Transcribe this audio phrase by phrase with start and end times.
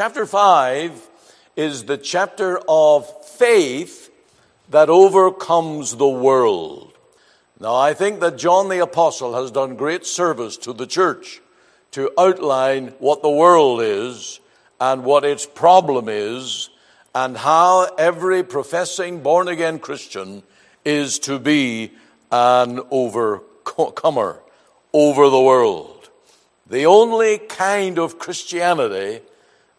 [0.00, 1.08] Chapter 5
[1.56, 4.10] is the chapter of faith
[4.70, 6.94] that overcomes the world.
[7.60, 11.42] Now, I think that John the Apostle has done great service to the church
[11.90, 14.40] to outline what the world is
[14.80, 16.70] and what its problem is
[17.14, 20.42] and how every professing born again Christian
[20.82, 21.92] is to be
[22.32, 24.40] an overcomer
[24.94, 26.08] over the world.
[26.66, 29.20] The only kind of Christianity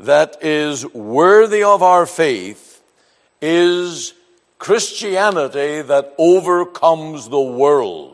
[0.06, 2.82] that is worthy of our faith
[3.42, 4.14] is
[4.58, 8.11] Christianity that overcomes the world.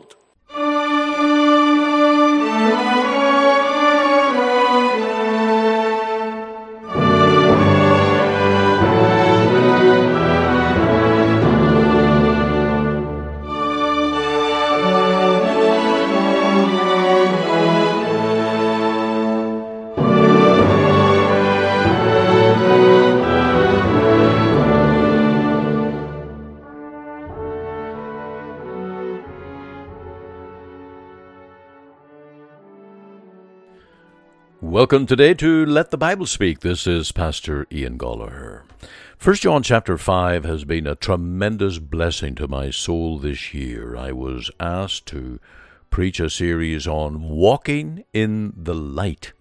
[34.78, 36.60] Welcome today to Let the Bible Speak.
[36.60, 38.62] This is Pastor Ian Goligher.
[39.16, 43.96] First John chapter 5 has been a tremendous blessing to my soul this year.
[43.96, 45.40] I was asked to
[45.90, 49.32] preach a series on walking in the light.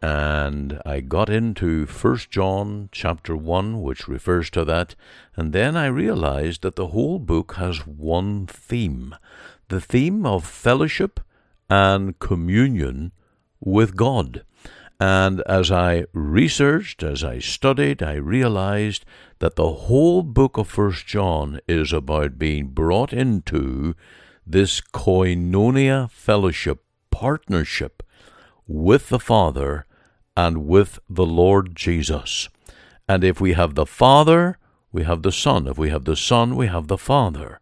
[0.00, 4.94] And I got into First John chapter 1, which refers to that,
[5.34, 9.16] and then I realized that the whole book has one theme
[9.66, 11.18] the theme of fellowship
[11.68, 13.10] and communion
[13.58, 14.44] with God.
[14.98, 19.04] And as I researched, as I studied, I realized
[19.40, 23.94] that the whole book of First John is about being brought into
[24.46, 28.02] this koinonia fellowship, partnership
[28.66, 29.84] with the Father
[30.34, 32.48] and with the Lord Jesus.
[33.08, 34.58] And if we have the Father,
[34.92, 35.66] we have the Son.
[35.66, 37.60] If we have the Son, we have the Father.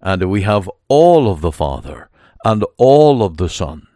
[0.00, 2.10] And we have all of the Father
[2.44, 3.86] and all of the Son.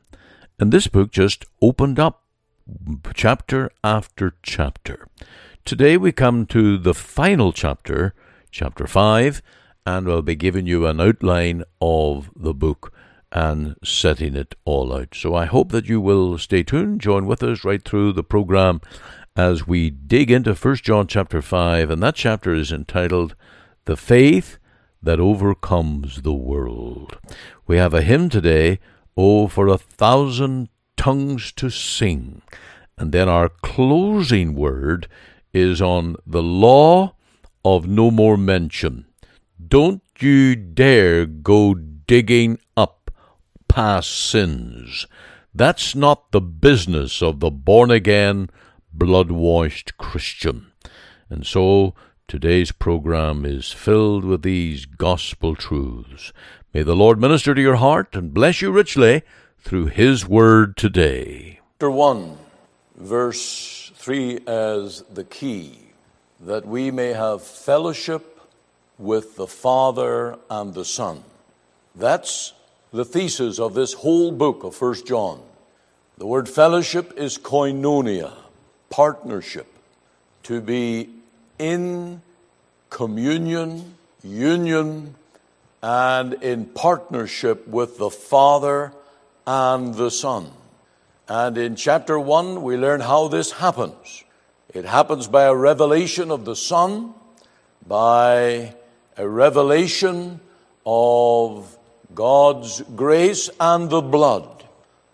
[0.60, 2.22] And this book just opened up
[3.14, 5.06] chapter after chapter.
[5.64, 8.14] Today we come to the final chapter,
[8.50, 9.42] chapter 5,
[9.84, 12.92] and we'll be giving you an outline of the book
[13.32, 15.14] and setting it all out.
[15.14, 18.80] So I hope that you will stay tuned, join with us right through the program
[19.36, 23.34] as we dig into 1 John chapter 5, and that chapter is entitled
[23.84, 24.58] The Faith
[25.02, 27.18] That Overcomes the World.
[27.66, 28.78] We have a hymn today,
[29.16, 32.42] Oh, for a thousand tongues to sing.
[32.98, 35.08] And then our closing word
[35.52, 37.14] is on the law
[37.64, 39.06] of no more mention.
[39.66, 43.10] Don't you dare go digging up
[43.68, 45.06] past sins.
[45.54, 48.50] That's not the business of the born again,
[48.92, 50.72] blood washed Christian.
[51.28, 51.94] And so
[52.28, 56.32] today's program is filled with these gospel truths.
[56.72, 59.22] May the Lord minister to your heart and bless you richly
[59.66, 61.58] through His Word today.
[61.74, 62.38] Chapter 1,
[62.98, 65.76] verse 3 as the key
[66.38, 68.40] that we may have fellowship
[68.96, 71.24] with the Father and the Son.
[71.96, 72.52] That's
[72.92, 75.42] the thesis of this whole book of First John.
[76.16, 78.34] The word fellowship is koinonia,
[78.88, 79.66] partnership,
[80.44, 81.08] to be
[81.58, 82.22] in
[82.88, 85.16] communion, union,
[85.82, 88.92] and in partnership with the Father
[89.46, 90.50] and the Son.
[91.28, 94.24] And in chapter 1, we learn how this happens.
[94.72, 97.14] It happens by a revelation of the Son,
[97.86, 98.74] by
[99.16, 100.40] a revelation
[100.84, 101.76] of
[102.14, 104.64] God's grace and the blood,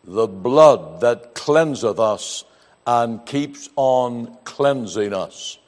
[0.05, 2.45] the blood that cleanseth us
[2.87, 5.59] and keeps on cleansing us.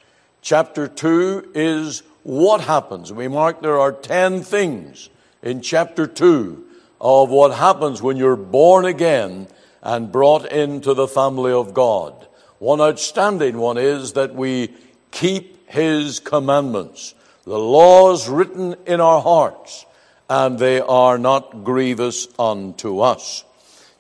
[0.42, 3.12] Chapter 2 is what happens.
[3.12, 5.08] We mark there are 10 things
[5.42, 6.63] in chapter 2
[7.04, 9.46] of what happens when you're born again
[9.82, 12.26] and brought into the family of God.
[12.58, 14.74] One outstanding one is that we
[15.10, 17.14] keep His commandments,
[17.44, 19.84] the laws written in our hearts,
[20.30, 23.44] and they are not grievous unto us.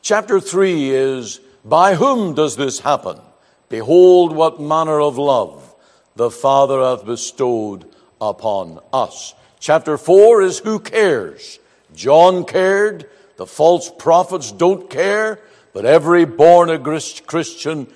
[0.00, 3.20] Chapter 3 is By whom does this happen?
[3.68, 5.74] Behold, what manner of love
[6.16, 7.84] the Father hath bestowed
[8.18, 9.34] upon us.
[9.60, 11.58] Chapter 4 is Who cares?
[11.94, 13.08] John cared.
[13.36, 15.40] The false prophets don't care,
[15.72, 17.88] but every born a Christian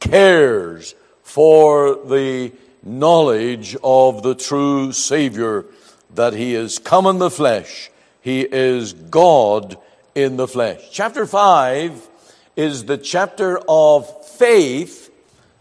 [0.00, 5.66] cares for the knowledge of the true Savior,
[6.14, 7.90] that He is come in the flesh.
[8.22, 9.76] He is God
[10.14, 10.88] in the flesh.
[10.90, 12.08] Chapter 5
[12.56, 15.10] is the chapter of faith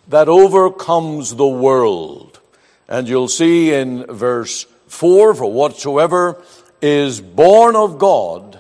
[0.08, 2.40] that overcomes the world.
[2.88, 6.42] And you'll see in verse 4 For whatsoever
[6.86, 8.60] is born of God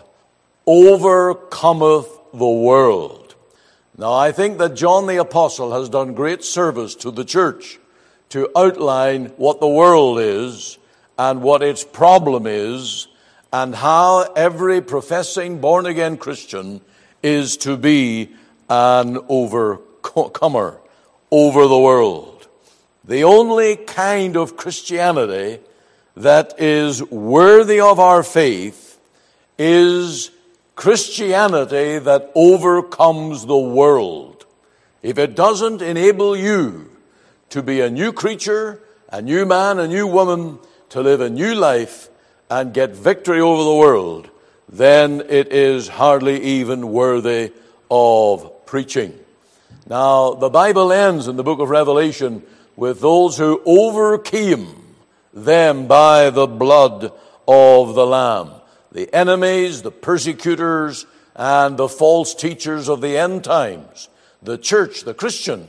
[0.65, 3.35] overcometh the world.
[3.99, 7.79] Now, I think that John the Apostle has done great service to the church
[8.29, 10.79] to outline what the world is
[11.19, 13.07] and what its problem is
[13.53, 16.81] and how every professing born again Christian
[17.21, 18.31] is to be
[18.71, 20.81] an overcomer
[21.29, 22.47] over the world.
[23.03, 25.59] The only kind of Christianity
[26.15, 28.99] that is worthy of our faith
[29.57, 30.31] is
[30.75, 34.45] Christianity that overcomes the world.
[35.01, 36.89] If it doesn't enable you
[37.49, 40.59] to be a new creature, a new man, a new woman,
[40.89, 42.09] to live a new life
[42.49, 44.29] and get victory over the world,
[44.69, 47.51] then it is hardly even worthy
[47.89, 49.17] of preaching.
[49.87, 52.43] Now, the Bible ends in the book of Revelation
[52.75, 54.84] with those who overcame
[55.35, 57.11] them by the blood
[57.47, 58.51] of the Lamb.
[58.91, 61.05] The enemies, the persecutors,
[61.35, 64.09] and the false teachers of the end times.
[64.41, 65.67] The church, the Christian,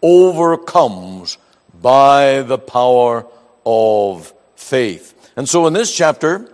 [0.00, 1.36] overcomes
[1.82, 3.26] by the power
[3.66, 5.32] of faith.
[5.36, 6.48] And so in this chapter,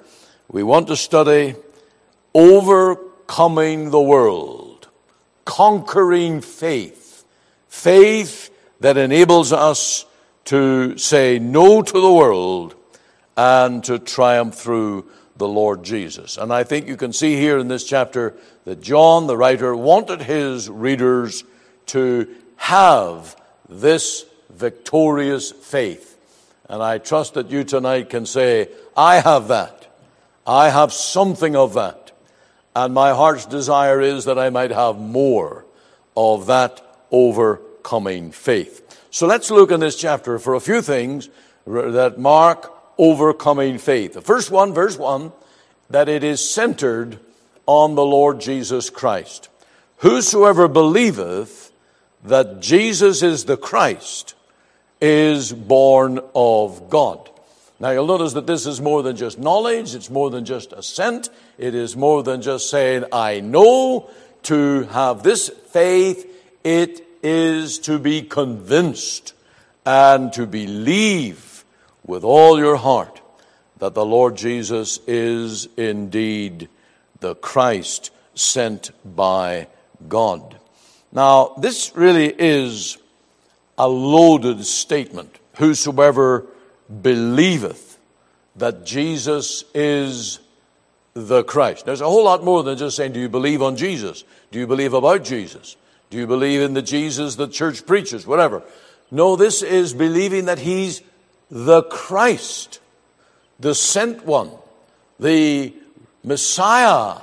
[0.48, 1.54] we want to study
[2.34, 4.88] overcoming the world,
[5.44, 7.24] conquering faith,
[7.68, 8.50] faith
[8.80, 10.06] that enables us
[10.46, 12.74] to say no to the world
[13.36, 16.38] and to triumph through the Lord Jesus.
[16.38, 18.34] And I think you can see here in this chapter
[18.64, 21.44] that John, the writer, wanted his readers
[21.86, 23.36] to have
[23.68, 26.16] this victorious faith.
[26.68, 29.86] And I trust that you tonight can say, I have that.
[30.46, 32.12] I have something of that.
[32.74, 35.64] And my heart's desire is that I might have more
[36.16, 38.85] of that overcoming faith.
[39.16, 41.30] So let's look in this chapter for a few things
[41.64, 44.12] that mark overcoming faith.
[44.12, 45.32] The first one, verse 1,
[45.88, 47.18] that it is centered
[47.64, 49.48] on the Lord Jesus Christ.
[50.00, 51.72] Whosoever believeth
[52.24, 54.34] that Jesus is the Christ
[55.00, 57.30] is born of God.
[57.80, 61.30] Now you'll notice that this is more than just knowledge, it's more than just assent,
[61.56, 64.10] it is more than just saying, I know.
[64.42, 66.30] To have this faith,
[66.62, 69.34] it is to be convinced
[69.84, 71.64] and to believe
[72.06, 73.20] with all your heart
[73.78, 76.68] that the Lord Jesus is indeed
[77.18, 79.66] the Christ sent by
[80.08, 80.56] God.
[81.10, 82.96] Now, this really is
[83.76, 85.36] a loaded statement.
[85.56, 86.46] Whosoever
[87.02, 87.98] believeth
[88.54, 90.38] that Jesus is
[91.14, 91.86] the Christ.
[91.86, 94.22] There's a whole lot more than just saying, Do you believe on Jesus?
[94.52, 95.76] Do you believe about Jesus?
[96.10, 98.26] Do you believe in the Jesus the church preaches?
[98.26, 98.62] Whatever.
[99.10, 101.02] No, this is believing that He's
[101.50, 102.80] the Christ,
[103.60, 104.50] the sent one,
[105.18, 105.74] the
[106.24, 107.20] Messiah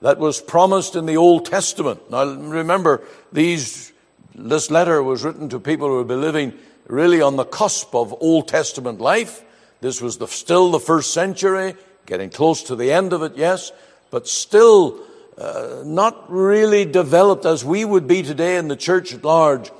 [0.00, 2.10] that was promised in the Old Testament.
[2.10, 3.02] Now remember,
[3.32, 3.92] these,
[4.34, 6.52] this letter was written to people who would be living
[6.86, 9.42] really on the cusp of Old Testament life.
[9.80, 11.74] This was the, still the first century,
[12.06, 13.72] getting close to the end of it, yes,
[14.10, 15.00] but still
[15.38, 19.70] uh, not really developed as we would be today in the church at large,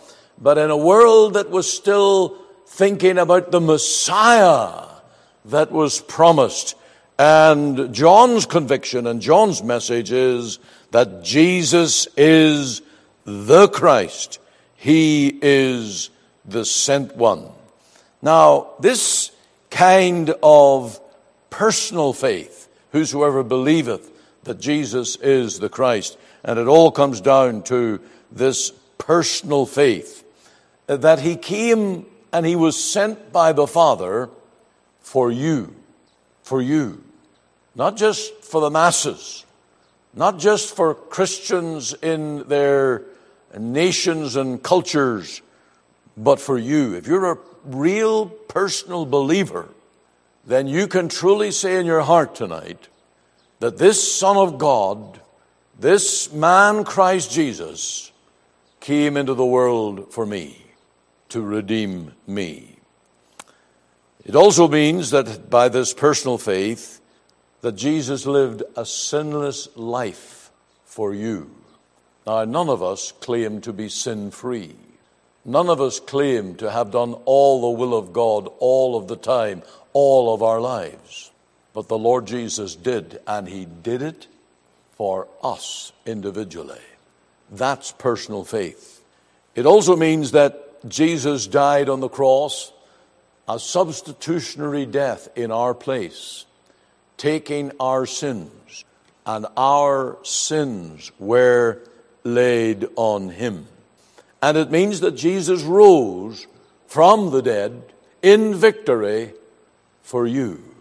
[0.41, 2.37] but in a world that was still
[2.67, 4.87] thinking about the Messiah
[5.45, 6.75] that was promised.
[7.19, 10.59] And John's conviction and John's message is
[10.91, 12.83] that Jesus is
[13.25, 14.41] the Christ.
[14.77, 16.11] He is
[16.45, 17.49] the sent one.
[18.21, 19.31] Now, this
[19.71, 21.01] kind of
[21.51, 24.11] personal faith, whosoever believeth
[24.45, 30.25] that Jesus is the Christ, and it all comes down to this personal faith
[30.89, 34.29] uh, that he came and he was sent by the Father
[35.01, 35.75] for you,
[36.43, 37.03] for you,
[37.75, 39.45] not just for the masses,
[40.15, 43.03] not just for Christians in their
[43.59, 45.43] nations and cultures,
[46.17, 46.95] but for you.
[46.95, 49.69] If you're a real personal believer,
[50.47, 52.89] then you can truly say in your heart tonight
[53.61, 55.21] that this Son of God,
[55.79, 58.13] this man Christ Jesus,
[58.81, 60.67] came into the world for me,
[61.31, 62.77] to redeem me.
[64.25, 67.01] It also means that by this personal faith,
[67.61, 70.51] that Jesus lived a sinless life
[70.85, 71.51] for you.
[72.27, 74.77] Now, none of us claim to be sin free.
[75.45, 79.17] None of us claim to have done all the will of God all of the
[79.17, 81.31] time, all of our lives.
[81.75, 84.29] But the Lord Jesus did, and He did it
[84.97, 86.81] for us individually.
[87.51, 89.03] That's personal faith.
[89.55, 92.73] It also means that Jesus died on the cross,
[93.49, 96.47] a substitutionary death in our place,
[97.17, 98.85] taking our sins,
[99.27, 101.81] and our sins were
[102.23, 103.67] laid on him.
[104.41, 106.47] And it means that Jesus rose
[106.87, 107.83] from the dead
[108.23, 109.33] in victory
[110.03, 110.74] for you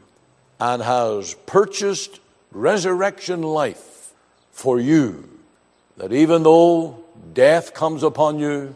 [0.63, 2.21] and has purchased
[2.53, 4.13] resurrection life
[4.53, 5.27] for you.
[5.97, 7.03] That even though
[7.33, 8.73] death comes upon you,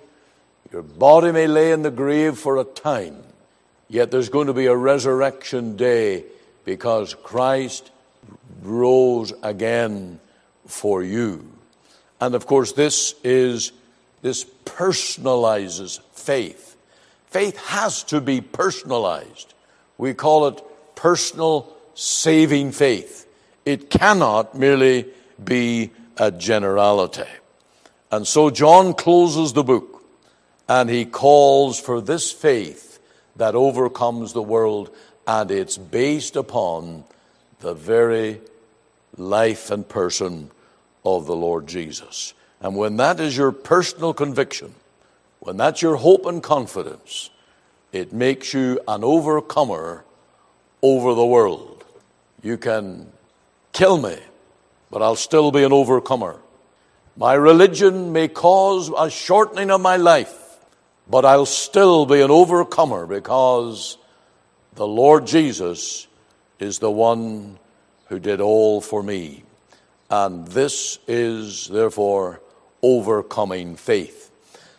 [0.69, 3.23] your body may lay in the grave for a time,
[3.87, 6.25] yet there's going to be a resurrection day
[6.65, 7.89] because Christ
[8.63, 10.19] rose again
[10.65, 11.49] for you.
[12.19, 13.71] And of course, this is,
[14.21, 16.75] this personalizes faith.
[17.27, 19.53] Faith has to be personalized.
[19.97, 20.61] We call it
[20.95, 23.27] personal saving faith.
[23.65, 25.07] It cannot merely
[25.43, 27.23] be a generality.
[28.11, 30.03] And so John closes the book
[30.69, 32.99] and he calls for this faith
[33.35, 34.93] that overcomes the world,
[35.25, 37.03] and it's based upon
[37.59, 38.41] the very
[39.15, 40.51] life and person
[41.05, 42.33] of the Lord Jesus.
[42.61, 44.75] And when that is your personal conviction,
[45.39, 47.29] when that's your hope and confidence,
[47.91, 50.03] it makes you an overcomer
[50.81, 51.76] over the world.
[52.41, 53.11] You can
[53.73, 54.17] kill me,
[54.91, 56.39] but I'll still be an overcomer.
[57.15, 60.57] My religion may cause a shortening of my life,
[61.09, 63.97] but I'll still be an overcomer because
[64.75, 66.07] the Lord Jesus
[66.59, 67.57] is the one
[68.07, 69.43] who did all for me.
[70.09, 72.39] And this is, therefore,
[72.81, 74.31] overcoming faith.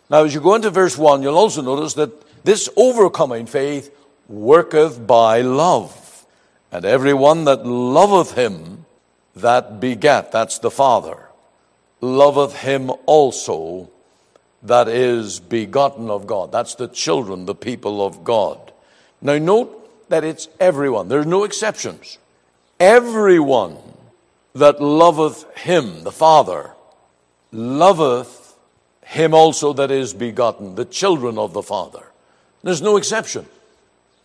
[0.09, 3.95] Now, as you go into verse 1, you'll also notice that this overcoming faith
[4.27, 6.08] worketh by love.
[6.71, 8.85] And every one that loveth him
[9.35, 11.17] that begat, that's the Father,
[12.01, 13.89] loveth him also
[14.63, 16.51] that is begotten of God.
[16.51, 18.71] That's the children, the people of God.
[19.21, 22.17] Now, note that it's everyone, there's no exceptions.
[22.79, 23.77] Everyone
[24.53, 26.71] that loveth him, the Father,
[27.51, 28.55] loveth
[29.05, 32.05] him also that is begotten, the children of the Father.
[32.63, 33.47] There's no exception.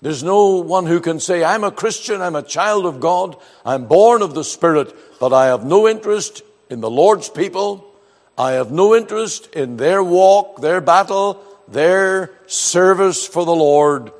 [0.04, 3.86] There's no one who can say, I'm a Christian, I'm a child of God, I'm
[3.86, 7.90] born of the Spirit, but I have no interest in the Lord's people.
[8.36, 14.12] I have no interest in their walk, their battle, their service for the Lord.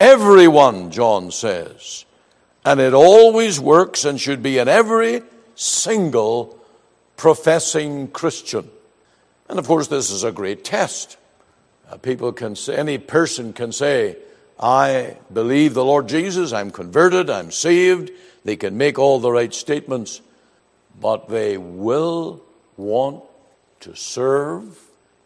[0.00, 2.04] Everyone, John says.
[2.64, 5.22] And it always works and should be in every
[5.54, 6.58] single
[7.16, 8.68] professing Christian.
[9.48, 11.16] And of course, this is a great test.
[11.88, 14.16] Uh, people can say, any person can say,
[14.60, 18.10] I believe the Lord Jesus, I'm converted, I'm saved.
[18.44, 20.20] They can make all the right statements,
[21.00, 22.42] but they will
[22.76, 23.22] want
[23.80, 24.78] to serve,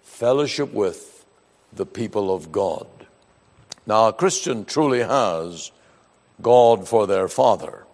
[0.02, 1.24] fellowship with
[1.72, 2.86] the people of God.
[3.86, 5.72] Now, a Christian truly has
[6.40, 7.86] God for their Father,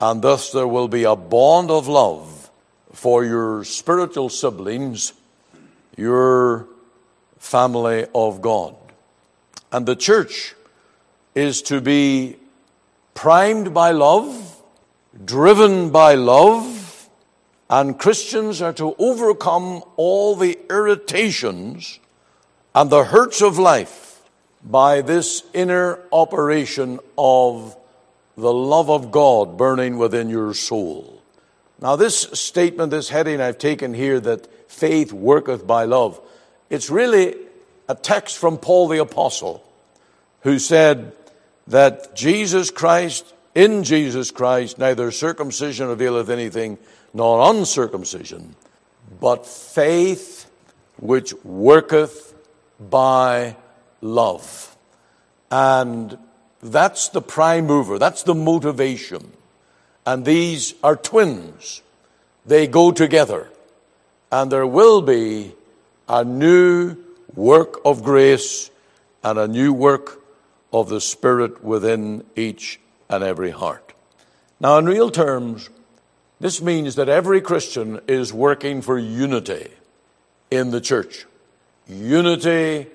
[0.00, 2.50] and thus there will be a bond of love
[2.92, 5.12] for your spiritual siblings,
[5.96, 6.66] your
[7.38, 8.76] family of God.
[9.72, 10.54] And the church
[11.40, 12.36] is to be
[13.14, 14.62] primed by love,
[15.24, 17.08] driven by love,
[17.70, 21.98] and Christians are to overcome all the irritations
[22.74, 24.22] and the hurts of life
[24.62, 27.74] by this inner operation of
[28.36, 31.22] the love of God burning within your soul.
[31.80, 36.20] Now, this statement, this heading I've taken here that faith worketh by love,
[36.68, 37.34] it's really
[37.88, 39.64] a text from Paul the Apostle
[40.42, 41.12] who said
[41.70, 46.78] that Jesus Christ, in Jesus Christ, neither circumcision availeth anything
[47.14, 48.56] nor uncircumcision,
[49.20, 50.50] but faith
[50.98, 52.34] which worketh
[52.80, 53.56] by
[54.00, 54.76] love.
[55.50, 56.18] And
[56.60, 59.32] that's the prime mover, that's the motivation.
[60.04, 61.82] And these are twins,
[62.44, 63.48] they go together.
[64.32, 65.54] And there will be
[66.08, 66.96] a new
[67.36, 68.70] work of grace
[69.22, 70.19] and a new work
[70.72, 73.92] of the Spirit within each and every heart.
[74.60, 75.70] Now, in real terms,
[76.38, 79.68] this means that every Christian is working for unity
[80.50, 81.26] in the church,
[81.88, 82.86] unity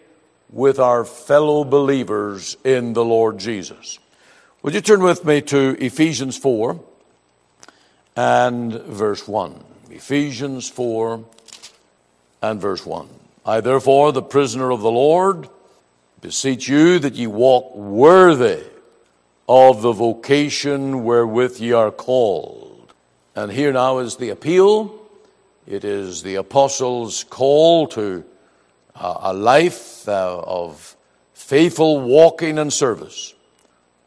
[0.52, 4.00] with our fellow believers in the Lord Jesus.
[4.62, 6.80] Would you turn with me to Ephesians 4
[8.16, 9.64] and verse 1?
[9.92, 11.24] Ephesians 4
[12.42, 13.08] and verse 1.
[13.46, 15.50] I, therefore, the prisoner of the Lord,
[16.26, 18.64] beseech you that ye walk worthy
[19.48, 22.66] of the vocation wherewith ye are called
[23.36, 25.00] and here now is the appeal.
[25.68, 28.24] It is the apostles' call to
[28.96, 30.96] a life uh, of
[31.34, 33.36] faithful walking and service,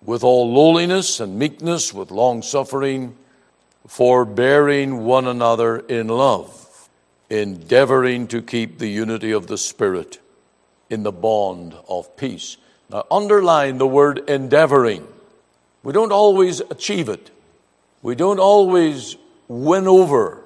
[0.03, 3.17] with all lowliness and meekness, with long suffering,
[3.87, 6.89] forbearing one another in love,
[7.29, 10.19] endeavoring to keep the unity of the Spirit
[10.91, 12.57] in the bond of peace.
[12.91, 15.07] Now, underline the word endeavoring.
[15.83, 17.31] We don't always achieve it.
[18.03, 19.17] We don't always
[19.49, 20.43] win over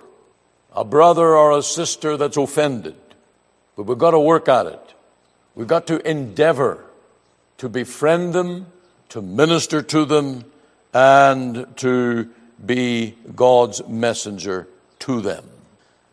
[0.75, 2.96] a brother or a sister that's offended.
[3.76, 4.94] But we've got to work at it.
[5.54, 6.84] We've got to endeavor
[7.58, 8.66] to befriend them,
[9.11, 10.44] to minister to them,
[10.94, 12.30] and to
[12.64, 14.68] be God's messenger
[15.00, 15.44] to them.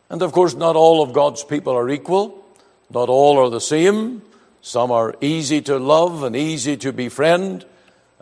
[0.10, 2.44] And of course, not all of God's people are equal.
[2.92, 4.22] Not all are the same.
[4.62, 7.66] Some are easy to love and easy to befriend.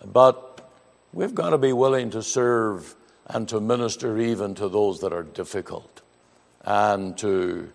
[0.05, 0.69] But
[1.13, 2.95] we've got to be willing to serve
[3.25, 6.01] and to minister even to those that are difficult
[6.63, 7.69] and to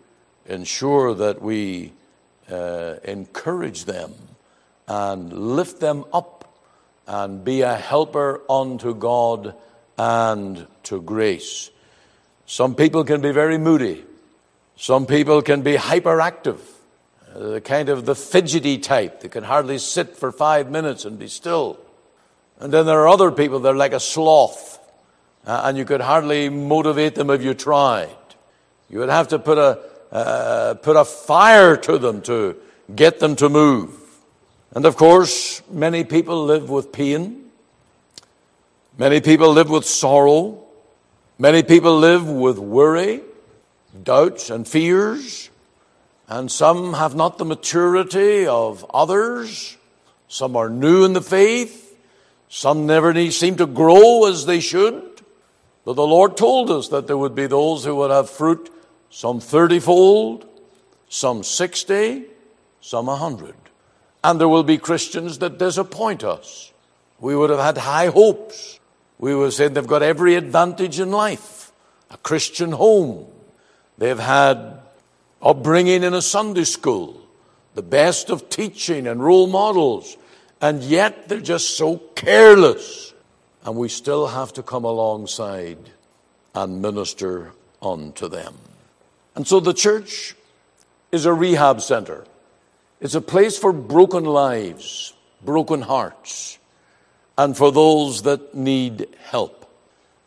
[0.47, 1.93] ensure that we
[2.51, 4.13] uh, encourage them
[4.87, 6.39] and lift them up
[7.07, 9.55] and be a helper unto God
[9.99, 11.71] and to grace.
[12.47, 14.05] Some people can be very moody.
[14.77, 16.59] Some people can be hyperactive,
[17.35, 21.29] the kind of the fidgety type that can hardly sit for five minutes and be
[21.29, 21.79] still.
[22.59, 24.79] And then there are other people that are like a sloth,
[25.47, 28.17] uh, and you could hardly motivate them if you tried.
[28.89, 29.81] You would have to put a,
[30.13, 32.57] uh, put a fire to them to
[32.95, 33.99] get them to move.
[34.75, 37.51] And of course, many people live with pain.
[38.99, 40.63] Many people live with sorrow.
[41.39, 43.23] Many people live with worry,
[44.03, 45.51] doubts, and fears.
[46.33, 49.77] And some have not the maturity of others.
[50.29, 51.95] Some are new in the faith.
[52.49, 55.21] Some never seem to grow as they should.
[55.85, 58.71] But the Lord told us that there would be those who would have fruit
[59.11, 60.49] some 30 fold,
[61.11, 62.25] some 60,
[62.81, 63.55] some 100.
[64.25, 66.73] And there will be Christians that disappoint us.
[67.21, 68.81] We would have had high hopes.
[69.19, 71.73] We would have said they've got every advantage in life.
[72.11, 73.27] A Christian home.
[73.99, 74.82] They've had
[75.43, 77.21] upbringing in a Sunday school,
[77.75, 80.17] the best of teaching and role models,
[80.61, 83.13] and yet they're just so careless.
[83.65, 85.79] And we still have to come alongside
[86.55, 88.55] and minister unto them.
[89.35, 90.35] And so the church
[91.11, 92.25] is a rehab center.
[93.01, 96.59] It's a place for broken lives, broken hearts,
[97.37, 99.59] and for those that need help.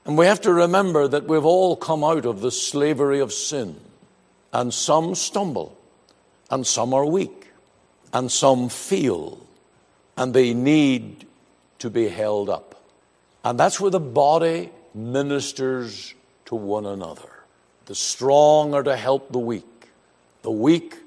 [0.06, 3.80] And we have to remember that we've all come out of the slavery of sin.
[4.56, 5.78] And some stumble,
[6.50, 7.48] and some are weak,
[8.14, 9.46] and some feel,
[10.16, 11.28] and they need
[11.80, 12.82] to be held up.
[13.44, 16.14] And that's where the body ministers
[16.46, 17.28] to one another.
[17.88, 19.90] The strong are to help the weak.
[20.44, 21.00] The weak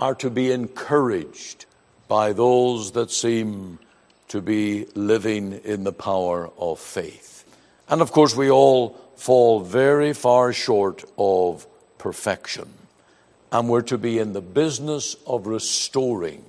[0.00, 1.66] are to be encouraged
[2.08, 3.80] by those that seem
[4.28, 7.44] to be living in the power of faith.
[7.86, 11.66] And of course, we all fall very far short of
[11.98, 12.77] perfection.
[13.50, 16.44] And we're to be in the business of restoring.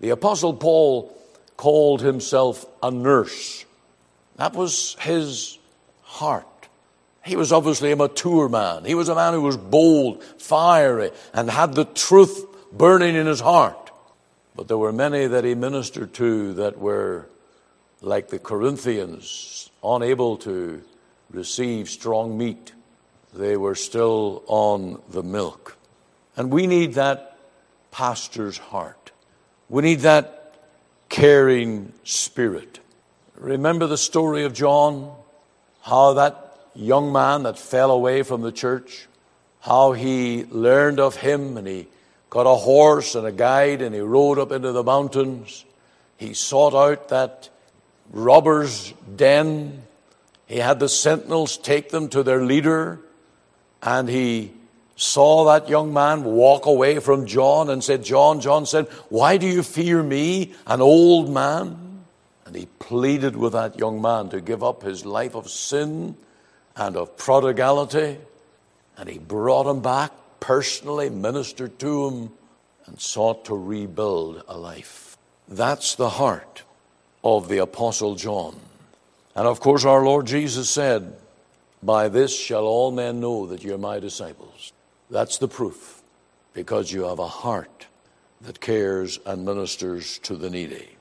[0.00, 1.16] The Apostle Paul
[1.56, 3.64] called himself a nurse.
[4.36, 5.58] That was his
[6.02, 6.46] heart.
[7.24, 8.84] He was obviously a mature man.
[8.84, 13.40] He was a man who was bold, fiery, and had the truth burning in his
[13.40, 13.90] heart.
[14.56, 17.28] But there were many that he ministered to that were
[18.00, 20.82] like the Corinthians, unable to
[21.30, 22.72] receive strong meat.
[23.32, 25.76] They were still on the milk.
[26.36, 27.38] And we need that
[27.90, 29.12] pastor's heart.
[29.68, 30.54] We need that
[31.08, 32.80] caring spirit.
[33.36, 35.14] Remember the story of John?
[35.82, 39.08] How that young man that fell away from the church,
[39.60, 41.88] how he learned of him and he
[42.30, 45.64] got a horse and a guide and he rode up into the mountains.
[46.16, 47.50] He sought out that
[48.10, 49.82] robber's den.
[50.46, 53.00] He had the sentinels take them to their leader
[53.82, 54.52] and he
[54.96, 59.46] saw that young man walk away from John and said, John, John said, Why do
[59.46, 62.04] you fear me, an old man?
[62.46, 66.16] And he pleaded with that young man to give up his life of sin
[66.76, 68.18] and of prodigality.
[68.96, 72.30] And he brought him back, personally ministered to him,
[72.86, 75.16] and sought to rebuild a life.
[75.48, 76.62] That's the heart
[77.24, 78.56] of the Apostle John.
[79.34, 81.16] And of course, our Lord Jesus said,
[81.82, 84.72] By this shall all men know that you're my disciples.
[85.12, 86.02] That's the proof,
[86.54, 87.86] because you have a heart
[88.40, 90.96] that cares and ministers to the needy.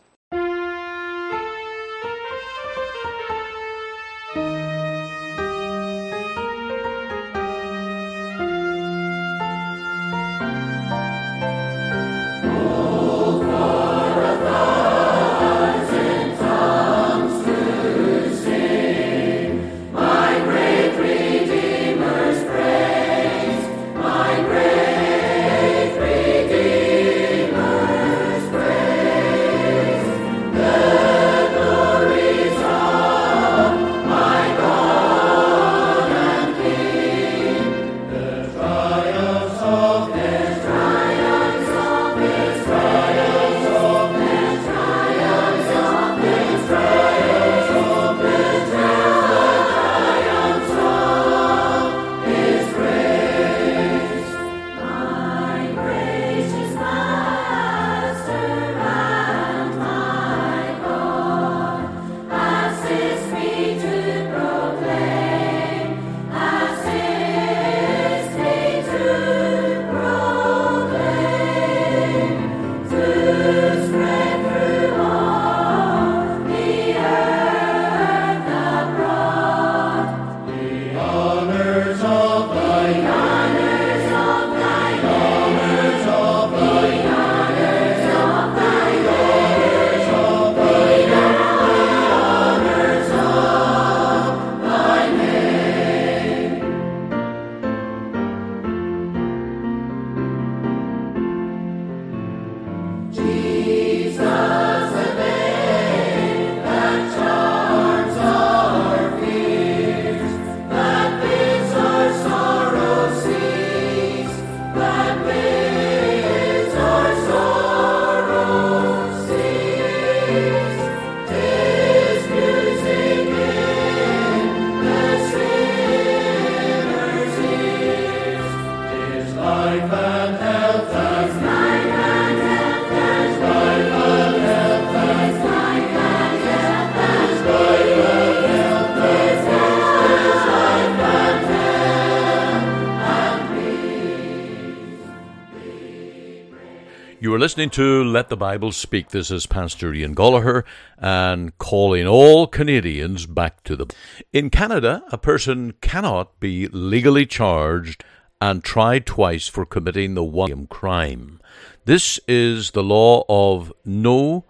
[147.37, 149.09] Listening to Let the Bible Speak.
[149.09, 150.63] This is Pastor Ian Goligher
[150.97, 153.93] and calling all Canadians back to the.
[154.33, 158.03] In Canada, a person cannot be legally charged
[158.41, 161.39] and tried twice for committing the one crime.
[161.85, 164.45] This is the law of no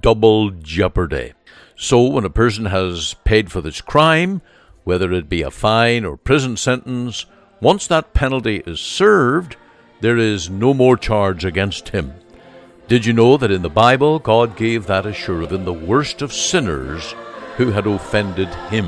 [0.00, 1.34] double jeopardy.
[1.76, 4.40] So, when a person has paid for this crime,
[4.84, 7.26] whether it be a fine or prison sentence,
[7.60, 9.58] once that penalty is served,
[10.04, 12.12] there is no more charge against him.
[12.88, 16.30] Did you know that in the Bible God gave that assurance in the worst of
[16.30, 17.14] sinners
[17.56, 18.86] who had offended him?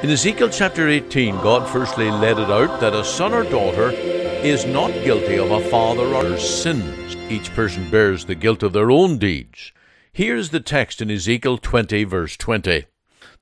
[0.00, 4.64] In Ezekiel chapter 18, God firstly laid it out that a son or daughter is
[4.64, 7.16] not guilty of a father or sins.
[7.28, 9.72] Each person bears the guilt of their own deeds.
[10.12, 12.84] Here's the text in Ezekiel 20, verse 20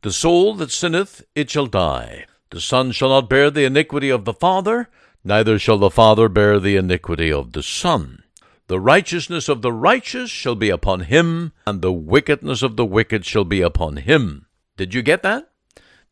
[0.01, 2.25] The soul that sinneth, it shall die.
[2.49, 4.89] The son shall not bear the iniquity of the father,
[5.27, 8.23] neither shall the Father bear the iniquity of the Son.
[8.69, 13.25] The righteousness of the righteous shall be upon him, and the wickedness of the wicked
[13.25, 14.47] shall be upon him.
[14.77, 15.51] Did you get that?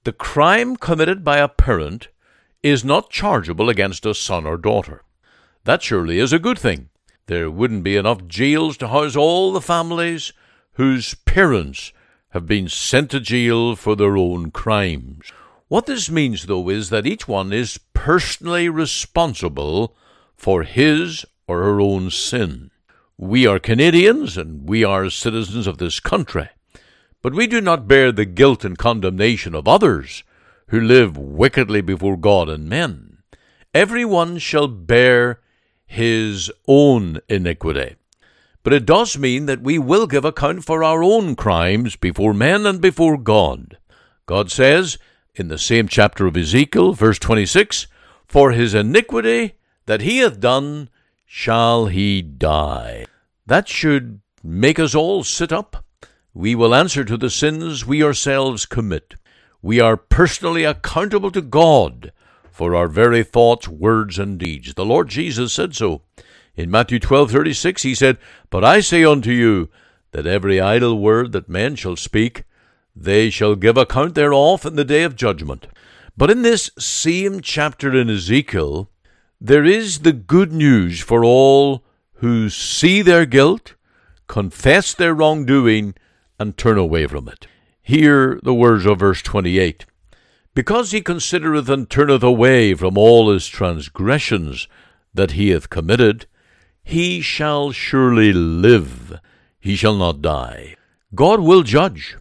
[0.03, 2.09] The crime committed by a parent
[2.62, 5.03] is not chargeable against a son or daughter.
[5.62, 6.90] That surely is a good thing.
[7.27, 10.33] There wouldn't be enough jails to house all the families
[10.72, 11.92] whose parents
[12.31, 15.33] have been sent to jail for their own crimes.
[15.74, 19.96] What this means, though, is that each one is personally responsible
[20.37, 22.70] for his or her own sin.
[23.18, 26.48] We are Canadians and we are citizens of this country,
[27.22, 30.22] but we do not bear the guilt and condemnation of others
[30.68, 33.18] who live wickedly before God and men.
[33.74, 35.40] Every one shall bear
[35.84, 37.96] his own iniquity.
[38.62, 42.64] But it does mean that we will give account for our own crimes before men
[42.64, 43.76] and before God.
[44.26, 44.98] God says
[45.35, 47.87] in the same chapter of Ezekiel, verse 26,
[48.27, 49.55] for his iniquity
[49.87, 50.88] that he hath done
[51.27, 53.07] shall he die.
[53.47, 55.85] That should make us all sit up.
[56.33, 59.14] We will answer to the sins we ourselves commit.
[59.62, 62.12] We are personally accountable to God
[62.51, 64.75] for our very thoughts, words, and deeds.
[64.75, 66.03] The Lord Jesus said so.
[66.55, 68.18] In Matthew twelve thirty six, he said,
[68.51, 69.70] But I say unto you,
[70.12, 72.44] that every idle word that men shall speak,
[72.94, 75.66] they shall give account thereof in the day of judgment.
[76.16, 78.90] But in this same chapter in Ezekiel,
[79.40, 83.74] there is the good news for all who see their guilt,
[84.28, 85.94] confess their wrongdoing,
[86.38, 87.46] and turn away from it.
[87.83, 89.85] Hear the words of verse 28.
[90.54, 94.68] Because he considereth and turneth away from all his transgressions
[95.12, 96.26] that he hath committed,
[96.83, 99.18] he shall surely live,
[99.59, 100.76] he shall not die.
[101.14, 102.16] God will judge,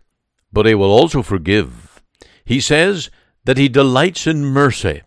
[0.53, 2.01] but he will also forgive.
[2.45, 3.09] He says,
[3.45, 5.01] that he delights in mercy.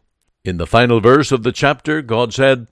[0.44, 2.68] In the final verse of the chapter, God said,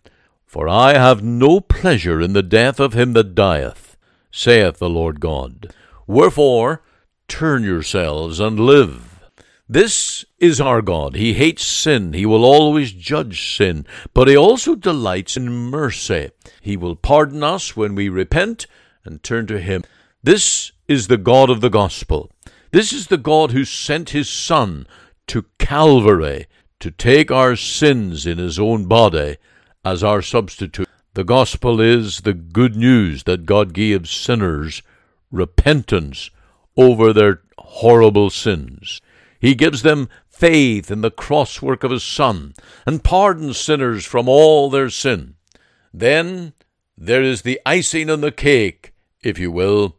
[0.46, 3.96] For I have no pleasure in the death of him that dieth,
[4.30, 5.72] saith the Lord God.
[6.06, 6.82] Wherefore,
[7.28, 9.10] turn yourselves and live.
[9.66, 11.16] This is our God.
[11.16, 12.12] He hates sin.
[12.12, 13.86] He will always judge sin.
[14.12, 16.30] But he also delights in mercy.
[16.60, 18.66] He will pardon us when we repent
[19.04, 19.82] and turn to him.
[20.22, 22.30] This is the God of the gospel.
[22.74, 24.88] This is the God who sent his Son
[25.28, 26.48] to Calvary
[26.80, 29.36] to take our sins in his own body
[29.84, 30.88] as our substitute.
[31.12, 34.82] The gospel is the good news that God gives sinners
[35.30, 36.30] repentance
[36.76, 39.00] over their horrible sins.
[39.38, 44.28] He gives them faith in the cross work of his Son and pardons sinners from
[44.28, 45.36] all their sin.
[45.92, 46.54] Then
[46.98, 49.94] there is the icing on the cake, if you will.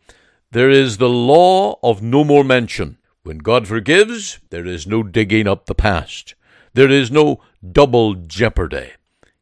[0.56, 2.98] There is the law of no more mention.
[3.24, 6.34] When God forgives, there is no digging up the past.
[6.74, 7.41] There is no
[7.74, 8.91] double jeopardy.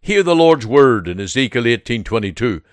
[0.02, 2.64] Hear the Lord's word in Ezekiel 18:22.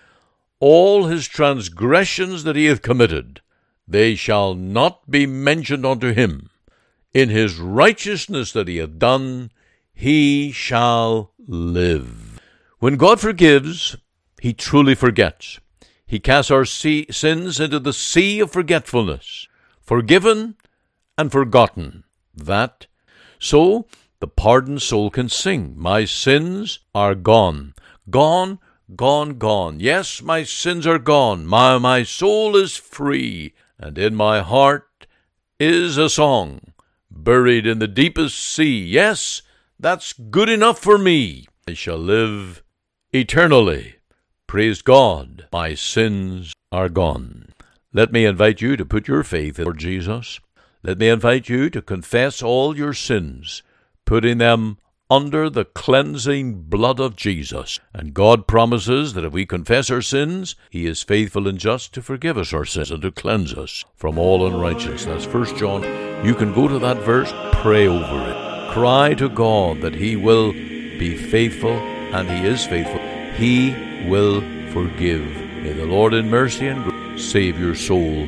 [0.58, 3.42] All his transgressions that he hath committed,
[3.86, 6.48] they shall not be mentioned unto him.
[7.12, 9.50] In his righteousness that he hath done,
[9.92, 12.40] he shall live.
[12.78, 13.98] When God forgives,
[14.40, 15.60] he truly forgets.
[16.10, 19.46] He casts our sins into the sea of forgetfulness.
[19.80, 20.56] Forgiven
[21.16, 22.02] and forgotten.
[22.34, 22.88] That.
[23.38, 23.86] So
[24.18, 27.74] the pardoned soul can sing, My sins are gone.
[28.10, 28.58] Gone,
[28.96, 29.78] gone, gone.
[29.78, 31.46] Yes, my sins are gone.
[31.46, 33.54] My, my soul is free.
[33.78, 35.06] And in my heart
[35.60, 36.72] is a song,
[37.08, 38.82] buried in the deepest sea.
[38.82, 39.42] Yes,
[39.78, 41.46] that's good enough for me.
[41.68, 42.64] I shall live
[43.12, 43.99] eternally.
[44.50, 47.50] Praise God, my sins are gone.
[47.92, 50.40] Let me invite you to put your faith in Lord Jesus
[50.82, 53.62] let me invite you to confess all your sins,
[54.06, 54.78] putting them
[55.10, 57.78] under the cleansing blood of Jesus.
[57.92, 62.02] And God promises that if we confess our sins, He is faithful and just to
[62.02, 65.26] forgive us our sins and to cleanse us from all unrighteousness.
[65.26, 65.82] 1 John.
[66.24, 68.72] You can go to that verse, pray over it.
[68.72, 73.19] Cry to God that He will be faithful, and He is faithful.
[73.40, 73.74] He
[74.06, 75.24] will forgive.
[75.62, 78.26] May the Lord in mercy and grace save your soul.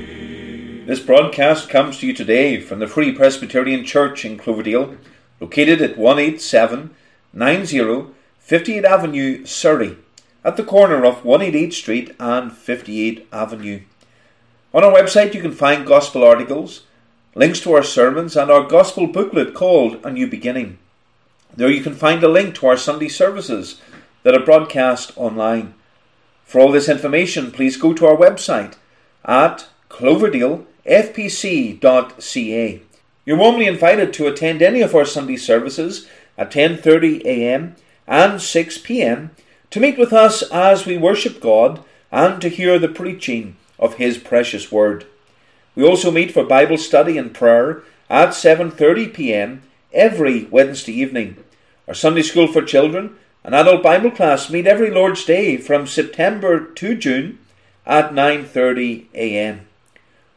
[0.86, 4.96] This broadcast comes to you today from the Free Presbyterian Church in Cloverdale
[5.38, 9.98] located at 18790 58 Avenue, Surrey,
[10.42, 13.82] at the corner of 188 Street and 58 Avenue.
[14.72, 16.84] On our website, you can find gospel articles,
[17.34, 20.78] links to our sermons, and our gospel booklet called A New Beginning.
[21.54, 23.78] There you can find a link to our Sunday services
[24.22, 25.74] that are broadcast online.
[26.44, 28.76] For all this information, please go to our website
[29.24, 32.82] at cloverdalefpc.ca.
[33.24, 37.76] You're warmly invited to attend any of our Sunday services at 10:30 a.m.
[38.06, 39.30] and 6 p.m.
[39.70, 44.18] to meet with us as we worship God and to hear the preaching of his
[44.18, 45.06] precious word.
[45.74, 49.62] We also meet for Bible study and prayer at 7:30 p.m.
[49.92, 51.36] every Wednesday evening.
[51.88, 56.66] Our Sunday school for children and adult Bible class meet every Lord's Day from September
[56.74, 57.38] to June
[57.84, 59.62] at 9:30 a.m.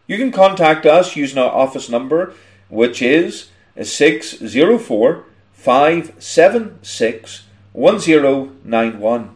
[0.07, 2.33] You can contact us using our office number
[2.69, 3.49] which is
[3.81, 9.29] 604 576 1091.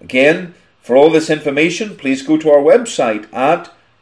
[0.01, 3.71] Again, for all this information, please go to our website at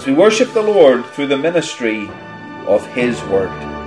[0.00, 2.08] as we worship the Lord through the ministry
[2.66, 3.79] of his word.